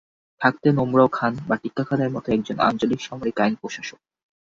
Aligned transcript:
থাকতেন 0.41 0.75
ওমরাও 0.77 1.09
খান 1.11 1.33
বা 1.47 1.55
টিক্কা 1.55 1.83
খানের 1.83 2.09
মতো 2.09 2.27
একজন 2.31 2.57
আঞ্চলিক 2.59 2.99
সামরিক 3.01 3.37
আইন 3.41 3.53
প্রশাসক। 3.55 3.99